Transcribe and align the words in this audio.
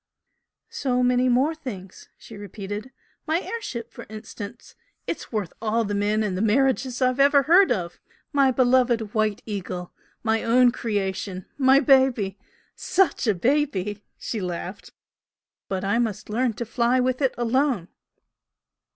"So 0.71 1.03
many 1.03 1.29
more 1.29 1.53
things!" 1.53 2.09
she 2.17 2.35
repeated 2.35 2.89
"My 3.27 3.39
air 3.39 3.61
ship 3.61 3.93
for 3.93 4.07
instance! 4.09 4.73
it's 5.05 5.31
worth 5.31 5.53
all 5.61 5.83
the 5.85 5.93
men 5.93 6.23
and 6.23 6.33
all 6.33 6.41
the 6.41 6.47
marriages 6.47 7.03
I've 7.03 7.19
ever 7.19 7.43
heard 7.43 7.71
of! 7.71 7.99
My 8.33 8.49
beloved 8.49 9.13
'White 9.13 9.43
Eagle!' 9.45 9.91
my 10.23 10.41
own 10.43 10.71
creation 10.71 11.45
my 11.55 11.79
baby 11.81 12.39
SUCH 12.75 13.27
a 13.27 13.35
baby!" 13.35 14.03
She 14.17 14.41
laughed. 14.41 14.89
"But 15.67 15.83
I 15.83 15.99
must 15.99 16.31
learn 16.31 16.53
to 16.53 16.65
fly 16.65 16.99
with 16.99 17.21
it 17.21 17.35
alone!" 17.37 17.87